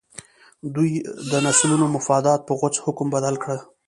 [0.63, 0.91] د دوی
[1.31, 3.59] د نسلونو مفادات په غوڅ حکم بدل کړي.